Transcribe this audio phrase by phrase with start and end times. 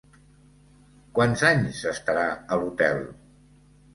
[1.19, 2.25] Quants anys s'estarà
[2.57, 3.01] a l'hotel?